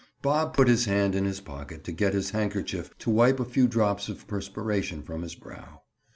Bob 0.23 0.55
put 0.55 0.67
his 0.67 0.85
hand 0.85 1.13
in 1.13 1.25
his 1.25 1.39
pocket 1.39 1.83
to 1.83 1.91
get 1.91 2.15
his 2.15 2.31
handkerchief 2.31 2.89
to 2.97 3.11
wipe 3.11 3.39
a 3.39 3.45
few 3.45 3.67
drops 3.67 4.09
of 4.09 4.25
perspiration 4.27 5.03
from 5.03 5.21
his 5.21 5.35
brow. 5.35 5.83